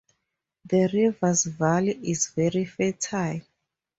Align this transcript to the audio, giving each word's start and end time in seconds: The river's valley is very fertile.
The 0.65 0.89
river's 0.91 1.43
valley 1.43 1.91
is 2.09 2.29
very 2.33 2.65
fertile. 2.65 3.41